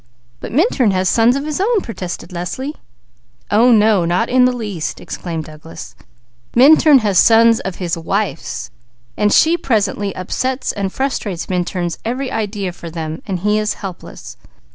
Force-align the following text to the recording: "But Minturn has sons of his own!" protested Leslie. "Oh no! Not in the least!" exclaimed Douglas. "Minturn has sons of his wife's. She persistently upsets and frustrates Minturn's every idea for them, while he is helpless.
"But 0.39 0.51
Minturn 0.51 0.89
has 0.89 1.07
sons 1.07 1.35
of 1.35 1.45
his 1.45 1.61
own!" 1.61 1.81
protested 1.81 2.31
Leslie. 2.31 2.73
"Oh 3.51 3.71
no! 3.71 4.03
Not 4.03 4.29
in 4.29 4.45
the 4.45 4.51
least!" 4.51 4.99
exclaimed 4.99 5.45
Douglas. 5.45 5.93
"Minturn 6.55 6.97
has 7.05 7.19
sons 7.19 7.59
of 7.59 7.75
his 7.75 7.95
wife's. 7.95 8.71
She 9.29 9.57
persistently 9.57 10.15
upsets 10.15 10.71
and 10.71 10.91
frustrates 10.91 11.49
Minturn's 11.49 11.99
every 12.03 12.31
idea 12.31 12.71
for 12.73 12.89
them, 12.89 13.21
while 13.27 13.37
he 13.37 13.59
is 13.59 13.75
helpless. 13.75 14.37